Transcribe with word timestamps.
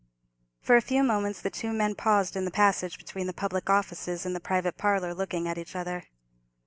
For 0.63 0.75
a 0.77 0.81
few 0.81 1.03
moments 1.03 1.41
the 1.41 1.51
two 1.51 1.71
men 1.71 1.93
paused 1.93 2.35
in 2.35 2.43
the 2.43 2.49
passage 2.49 2.97
between 2.97 3.27
the 3.27 3.33
public 3.33 3.69
offices 3.69 4.25
and 4.25 4.35
the 4.35 4.39
private 4.39 4.75
parlour, 4.75 5.13
looking 5.13 5.47
at 5.47 5.59
each 5.59 5.75
other. 5.75 6.05